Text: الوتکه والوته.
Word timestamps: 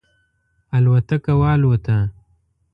الوتکه 0.77 1.33
والوته. 1.41 1.97